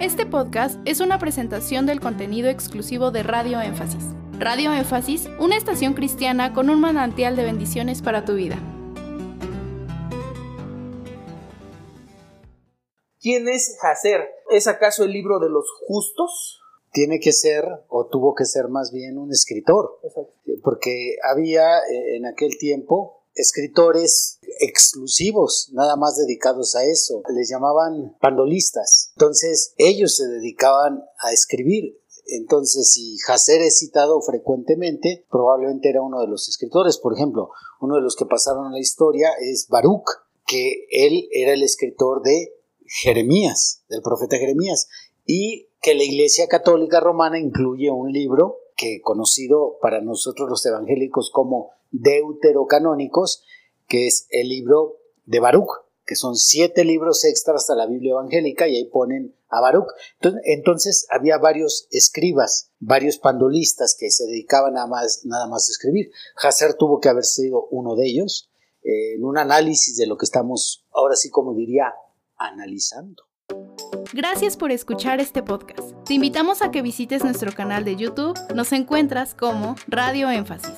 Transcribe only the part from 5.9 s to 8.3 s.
cristiana con un manantial de bendiciones para